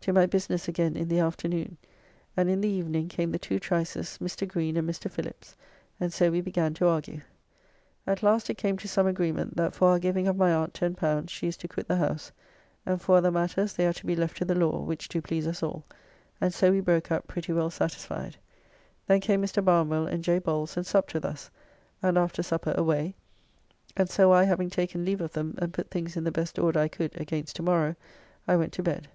To 0.00 0.12
my 0.12 0.24
business 0.24 0.68
again 0.68 0.96
in 0.96 1.08
the 1.08 1.18
afternoon, 1.18 1.76
and 2.36 2.48
in 2.48 2.60
the 2.62 2.68
evening 2.68 3.08
came 3.08 3.30
the 3.32 3.40
two 3.40 3.58
Trices, 3.60 4.18
Mr. 4.22 4.46
Greene, 4.48 4.76
and 4.76 4.88
Mr. 4.88 5.10
Philips, 5.10 5.54
and 6.00 6.12
so 6.12 6.30
we 6.30 6.40
began 6.40 6.72
to 6.74 6.86
argue. 6.86 7.20
At 8.06 8.22
last 8.22 8.48
it 8.48 8.54
came 8.56 8.78
to 8.78 8.88
some 8.88 9.06
agreement 9.06 9.56
that 9.56 9.74
for 9.74 9.88
our 9.90 9.98
giving 9.98 10.28
of 10.28 10.36
my 10.36 10.54
aunt 10.54 10.72
L10 10.74 11.28
she 11.28 11.48
is 11.48 11.56
to 11.58 11.68
quit 11.68 11.88
the 11.88 11.96
house, 11.96 12.30
and 12.86 13.02
for 13.02 13.16
other 13.16 13.32
matters 13.32 13.72
they 13.72 13.84
are 13.86 13.92
to 13.94 14.06
be 14.06 14.14
left 14.16 14.36
to 14.38 14.44
the 14.46 14.54
law, 14.54 14.78
which 14.80 15.08
do 15.08 15.20
please 15.20 15.46
us 15.46 15.60
all, 15.62 15.84
and 16.40 16.54
so 16.54 16.70
we 16.70 16.80
broke 16.80 17.10
up, 17.10 17.26
pretty 17.26 17.52
well 17.52 17.68
satisfyed. 17.68 18.36
Then 19.08 19.20
came 19.20 19.42
Mr. 19.42 19.62
Barnwell 19.62 20.06
and 20.06 20.22
J. 20.24 20.38
Bowles 20.38 20.76
and 20.76 20.86
supped 20.86 21.12
with 21.14 21.24
us, 21.24 21.50
and 22.00 22.16
after 22.16 22.42
supper 22.44 22.72
away, 22.78 23.16
and 23.96 24.08
so 24.08 24.32
I 24.32 24.44
having 24.44 24.70
taken 24.70 25.04
leave 25.04 25.20
of 25.20 25.32
them 25.32 25.54
and 25.58 25.74
put 25.74 25.90
things 25.90 26.16
in 26.16 26.22
the 26.24 26.32
best 26.32 26.58
order 26.60 26.78
I 26.80 26.88
could 26.88 27.20
against 27.20 27.56
to 27.56 27.62
morrow 27.62 27.96
I 28.48 28.56
went 28.56 28.72
to 28.74 28.82
bed. 28.82 29.08